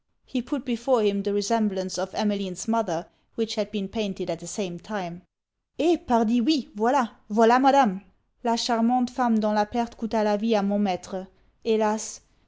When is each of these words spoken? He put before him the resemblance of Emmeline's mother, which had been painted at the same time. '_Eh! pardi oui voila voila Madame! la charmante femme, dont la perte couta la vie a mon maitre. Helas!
He 0.25 0.41
put 0.41 0.65
before 0.65 1.03
him 1.03 1.21
the 1.21 1.31
resemblance 1.31 1.99
of 1.99 2.15
Emmeline's 2.15 2.67
mother, 2.67 3.05
which 3.35 3.53
had 3.53 3.69
been 3.69 3.87
painted 3.87 4.31
at 4.31 4.39
the 4.39 4.47
same 4.47 4.79
time. 4.79 5.21
'_Eh! 5.77 6.07
pardi 6.07 6.41
oui 6.41 6.69
voila 6.73 7.09
voila 7.29 7.59
Madame! 7.59 8.01
la 8.43 8.55
charmante 8.55 9.11
femme, 9.11 9.39
dont 9.39 9.53
la 9.53 9.65
perte 9.65 9.95
couta 9.97 10.23
la 10.23 10.37
vie 10.37 10.55
a 10.55 10.63
mon 10.63 10.79
maitre. 10.81 11.27
Helas! 11.63 12.21